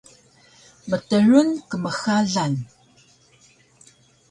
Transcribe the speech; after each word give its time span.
mtaru 0.87 1.41
kmxalan 1.69 2.53